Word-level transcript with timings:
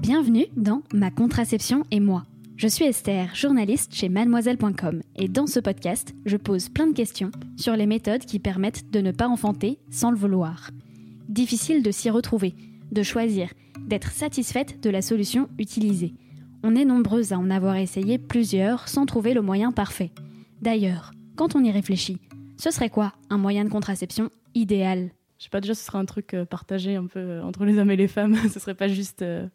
Bienvenue 0.00 0.46
dans 0.56 0.82
Ma 0.94 1.10
contraception 1.10 1.84
et 1.90 2.00
moi. 2.00 2.24
Je 2.56 2.68
suis 2.68 2.86
Esther, 2.86 3.34
journaliste 3.34 3.94
chez 3.94 4.08
mademoiselle.com 4.08 5.02
et 5.16 5.28
dans 5.28 5.46
ce 5.46 5.60
podcast, 5.60 6.14
je 6.24 6.38
pose 6.38 6.70
plein 6.70 6.86
de 6.86 6.94
questions 6.94 7.30
sur 7.58 7.76
les 7.76 7.84
méthodes 7.84 8.24
qui 8.24 8.38
permettent 8.38 8.90
de 8.90 9.00
ne 9.00 9.12
pas 9.12 9.28
enfanter 9.28 9.78
sans 9.90 10.10
le 10.10 10.16
vouloir. 10.16 10.70
Difficile 11.28 11.82
de 11.82 11.90
s'y 11.90 12.08
retrouver, 12.08 12.54
de 12.92 13.02
choisir, 13.02 13.52
d'être 13.78 14.12
satisfaite 14.12 14.82
de 14.82 14.88
la 14.88 15.02
solution 15.02 15.50
utilisée. 15.58 16.14
On 16.62 16.74
est 16.74 16.86
nombreuses 16.86 17.34
à 17.34 17.38
en 17.38 17.50
avoir 17.50 17.76
essayé 17.76 18.16
plusieurs 18.16 18.88
sans 18.88 19.04
trouver 19.04 19.34
le 19.34 19.42
moyen 19.42 19.70
parfait. 19.70 20.12
D'ailleurs, 20.62 21.12
quand 21.36 21.56
on 21.56 21.64
y 21.64 21.70
réfléchit, 21.70 22.18
ce 22.56 22.70
serait 22.70 22.90
quoi 22.90 23.12
un 23.30 23.38
moyen 23.38 23.64
de 23.64 23.70
contraception 23.70 24.30
idéal? 24.54 25.10
Je 25.38 25.44
sais 25.44 25.50
pas, 25.50 25.60
déjà 25.60 25.74
ce 25.74 25.84
serait 25.84 25.98
un 25.98 26.04
truc 26.04 26.34
euh, 26.34 26.44
partagé 26.44 26.94
un 26.94 27.06
peu 27.06 27.18
euh, 27.18 27.42
entre 27.42 27.64
les 27.64 27.78
hommes 27.78 27.90
et 27.90 27.96
les 27.96 28.08
femmes, 28.08 28.36
ce 28.52 28.60
serait 28.60 28.74
pas 28.74 28.88
juste 28.88 29.22
euh, 29.22 29.46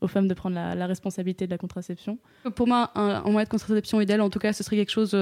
aux 0.00 0.06
femmes 0.06 0.28
de 0.28 0.34
prendre 0.34 0.54
la, 0.54 0.86
responsabilité 0.86 1.46
de 1.46 1.50
la 1.50 1.58
contraception. 1.58 2.18
Pour 2.54 2.68
moi, 2.68 2.90
un, 2.94 3.22
moyen 3.22 3.44
de 3.44 3.48
contraception 3.48 4.00
idéal, 4.00 4.20
en 4.20 4.30
tout 4.30 4.38
cas, 4.38 4.52
ce 4.52 4.62
serait 4.62 4.76
quelque 4.76 4.92
chose 4.92 5.16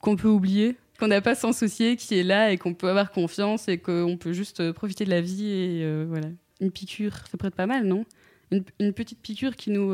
qu'on 0.00 0.16
peut 0.16 0.28
oublier, 0.28 0.76
qu'on 0.98 1.08
n'a 1.08 1.20
pas 1.20 1.34
s'en 1.34 1.52
soucier, 1.52 1.96
qui 1.96 2.18
est 2.18 2.22
là 2.22 2.52
et 2.52 2.58
qu'on 2.58 2.74
peut 2.74 2.88
avoir 2.88 3.10
confiance 3.10 3.68
et 3.68 3.78
qu'on 3.78 4.16
peut 4.18 4.32
juste 4.32 4.72
profiter 4.72 5.04
de 5.04 5.10
la 5.10 5.20
vie 5.20 5.50
et 5.50 6.04
voilà. 6.04 6.28
Une 6.60 6.70
piqûre, 6.70 7.14
ça 7.14 7.38
être 7.42 7.54
pas 7.54 7.66
mal, 7.66 7.84
non? 7.84 8.04
Une, 8.50 8.92
petite 8.92 9.20
piqûre 9.20 9.56
qui 9.56 9.70
nous, 9.70 9.92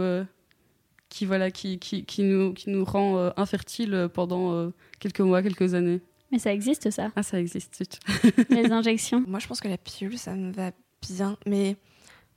qui 1.15 1.27
voilà, 1.27 1.53
qui, 1.53 1.79
qui, 1.79 2.05
qui 2.05 2.25
nous, 2.25 2.53
qui 2.55 2.71
nous 2.71 2.85
rend 2.85 3.19
euh, 3.19 3.31
infertiles 3.37 4.09
pendant 4.13 4.53
euh, 4.53 4.71
quelques 4.99 5.21
mois, 5.21 5.43
quelques 5.43 5.75
années. 5.75 6.01
Mais 6.33 6.41
ça 6.41 6.53
existe 6.53 6.91
ça, 6.91 7.13
Ah, 7.15 7.23
ça 7.23 7.39
existe. 7.39 7.77
zut. 7.77 8.01
les 8.51 8.73
injections. 8.73 9.23
Moi, 9.29 9.39
je 9.39 9.47
pense 9.47 9.61
que 9.61 9.69
la 9.69 9.79
pilule, 9.79 10.19
ça 10.19 10.35
me 10.35 10.51
va 10.51 10.73
bien. 11.09 11.37
Mais 11.47 11.77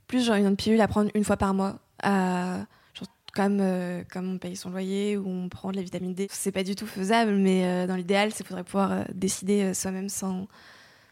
plus 0.05 0.23
genre 0.23 0.35
une 0.35 0.55
pilule 0.55 0.79
à 0.81 0.87
prendre 0.87 1.09
une 1.15 1.23
fois 1.23 1.37
par 1.37 1.55
mois, 1.55 1.79
à, 2.03 2.67
genre, 2.93 3.07
comme, 3.33 3.57
euh, 3.61 4.03
comme 4.11 4.33
on 4.33 4.37
paye 4.37 4.55
son 4.55 4.69
loyer 4.69 5.17
ou 5.17 5.27
on 5.27 5.49
prend 5.49 5.71
de 5.71 5.77
la 5.77 5.81
vitamine 5.81 6.13
D. 6.13 6.27
C'est 6.29 6.51
pas 6.51 6.63
du 6.63 6.75
tout 6.75 6.85
faisable, 6.85 7.31
mais 7.33 7.65
euh, 7.65 7.87
dans 7.87 7.95
l'idéal, 7.95 8.29
il 8.39 8.45
faudrait 8.45 8.63
pouvoir 8.63 8.91
euh, 8.91 9.03
décider 9.11 9.63
euh, 9.63 9.73
soi-même 9.73 10.09
sans, 10.09 10.47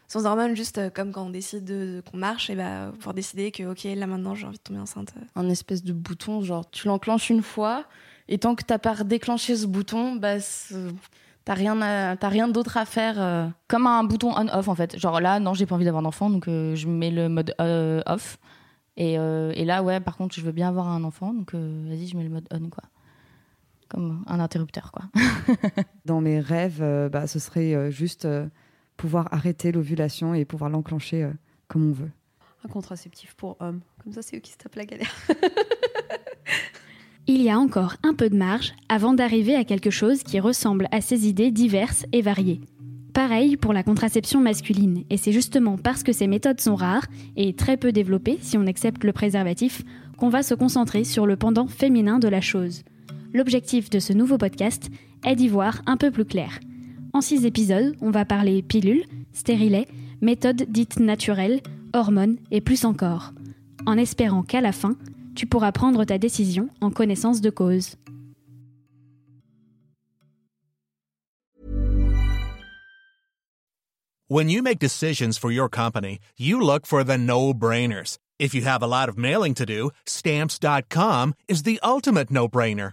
sans 0.08 0.24
hormones, 0.26 0.54
juste 0.56 0.78
euh, 0.78 0.90
comme 0.90 1.12
quand 1.12 1.24
on 1.26 1.30
décide 1.30 1.64
de- 1.64 2.02
qu'on 2.10 2.16
marche, 2.18 2.48
et 2.50 2.54
bah, 2.54 2.92
pouvoir 2.96 3.14
décider 3.14 3.50
que, 3.50 3.64
ok, 3.64 3.84
là 3.96 4.06
maintenant, 4.06 4.34
j'ai 4.34 4.46
envie 4.46 4.58
de 4.58 4.62
tomber 4.62 4.80
enceinte. 4.80 5.12
un 5.34 5.48
espèce 5.48 5.82
de 5.82 5.92
bouton, 5.92 6.42
genre 6.42 6.68
tu 6.70 6.86
l'enclenches 6.88 7.30
une 7.30 7.42
fois, 7.42 7.84
et 8.28 8.38
tant 8.38 8.54
que 8.54 8.62
t'as 8.64 8.78
pas 8.78 8.94
déclenché 9.04 9.56
ce 9.56 9.66
bouton, 9.66 10.16
bah 10.16 10.36
t'as 11.44 11.54
rien, 11.54 11.80
à- 11.80 12.16
rien 12.28 12.48
d'autre 12.48 12.76
à 12.76 12.84
faire. 12.84 13.20
euh, 13.20 13.46
comme 13.68 13.86
un 13.86 14.02
bouton 14.04 14.32
on-off 14.36 14.68
en 14.68 14.74
fait. 14.74 14.98
Genre 14.98 15.20
là, 15.20 15.38
non, 15.40 15.54
j'ai 15.54 15.64
pas 15.66 15.74
envie 15.76 15.84
d'avoir 15.84 16.02
d'enfant, 16.02 16.28
donc 16.30 16.48
euh, 16.48 16.74
je 16.74 16.88
mets 16.88 17.10
le 17.10 17.28
mode 17.28 17.54
euh, 17.60 18.02
off. 18.06 18.38
Et, 18.96 19.18
euh, 19.18 19.52
et 19.54 19.64
là, 19.64 19.82
ouais, 19.82 20.00
par 20.00 20.16
contre, 20.16 20.34
je 20.34 20.40
veux 20.40 20.52
bien 20.52 20.68
avoir 20.68 20.88
un 20.88 21.04
enfant, 21.04 21.32
donc 21.34 21.54
euh, 21.54 21.84
vas-y, 21.88 22.06
je 22.08 22.16
mets 22.16 22.24
le 22.24 22.30
mode 22.30 22.48
on 22.50 22.68
quoi. 22.70 22.84
Comme 23.88 24.24
un 24.26 24.40
interrupteur 24.40 24.90
quoi. 24.90 25.04
Dans 26.06 26.20
mes 26.20 26.40
rêves, 26.40 26.78
euh, 26.80 27.08
bah, 27.08 27.26
ce 27.28 27.38
serait 27.38 27.74
euh, 27.74 27.90
juste 27.90 28.24
euh, 28.24 28.46
pouvoir 28.96 29.32
arrêter 29.32 29.72
l'ovulation 29.72 30.34
et 30.34 30.44
pouvoir 30.44 30.70
l'enclencher 30.70 31.24
euh, 31.24 31.32
comme 31.68 31.88
on 31.88 31.92
veut. 31.92 32.10
Un 32.64 32.68
contraceptif 32.68 33.34
pour 33.34 33.56
hommes. 33.60 33.80
Comme 34.02 34.12
ça, 34.12 34.22
c'est 34.22 34.36
eux 34.36 34.40
qui 34.40 34.52
se 34.52 34.58
tapent 34.58 34.76
la 34.76 34.86
galère. 34.86 35.14
Il 37.28 37.42
y 37.42 37.50
a 37.50 37.58
encore 37.58 37.96
un 38.04 38.14
peu 38.14 38.30
de 38.30 38.36
marge 38.36 38.72
avant 38.88 39.12
d'arriver 39.12 39.56
à 39.56 39.64
quelque 39.64 39.90
chose 39.90 40.22
qui 40.22 40.38
ressemble 40.38 40.86
à 40.92 41.00
ces 41.00 41.26
idées 41.26 41.50
diverses 41.50 42.06
et 42.12 42.22
variées. 42.22 42.60
Pareil 43.12 43.56
pour 43.56 43.72
la 43.72 43.82
contraception 43.82 44.40
masculine, 44.40 45.02
et 45.10 45.16
c'est 45.16 45.32
justement 45.32 45.76
parce 45.76 46.02
que 46.02 46.12
ces 46.12 46.28
méthodes 46.28 46.60
sont 46.60 46.76
rares 46.76 47.06
et 47.36 47.54
très 47.54 47.76
peu 47.76 47.90
développées, 47.90 48.38
si 48.42 48.56
on 48.58 48.66
accepte 48.66 49.02
le 49.02 49.12
préservatif, 49.12 49.82
qu'on 50.18 50.28
va 50.28 50.42
se 50.42 50.54
concentrer 50.54 51.02
sur 51.02 51.26
le 51.26 51.36
pendant 51.36 51.66
féminin 51.66 52.18
de 52.18 52.28
la 52.28 52.40
chose. 52.40 52.84
L'objectif 53.32 53.90
de 53.90 53.98
ce 53.98 54.12
nouveau 54.12 54.38
podcast 54.38 54.88
est 55.24 55.34
d'y 55.34 55.48
voir 55.48 55.82
un 55.86 55.96
peu 55.96 56.10
plus 56.10 56.26
clair. 56.26 56.60
En 57.16 57.22
six 57.22 57.46
épisodes, 57.46 57.96
on 58.02 58.10
va 58.10 58.26
parler 58.26 58.60
pilules, 58.60 59.06
stérilets, 59.32 59.88
méthodes 60.20 60.66
dites 60.68 61.00
naturelles, 61.00 61.62
hormones 61.94 62.36
et 62.50 62.60
plus 62.60 62.84
encore. 62.84 63.32
En 63.86 63.96
espérant 63.96 64.42
qu'à 64.42 64.60
la 64.60 64.72
fin, 64.72 64.98
tu 65.34 65.46
pourras 65.46 65.72
prendre 65.72 66.04
ta 66.04 66.18
décision 66.18 66.68
en 66.82 66.90
connaissance 66.90 67.40
de 67.40 67.48
cause. 67.48 67.96
When 74.28 74.50
you 74.50 74.62
make 74.62 74.78
decisions 74.78 75.38
for 75.38 75.50
your 75.50 75.70
company, 75.70 76.18
you 76.36 76.60
look 76.60 76.84
for 76.84 77.02
the 77.02 77.16
no 77.16 77.54
brainers. 77.54 78.18
If 78.38 78.54
you 78.54 78.66
have 78.66 78.82
a 78.82 78.86
lot 78.86 79.08
of 79.08 79.16
mailing 79.16 79.54
to 79.54 79.64
do, 79.64 79.90
stamps.com 80.04 81.32
is 81.48 81.62
the 81.62 81.80
ultimate 81.82 82.30
no 82.30 82.46
brainer. 82.46 82.92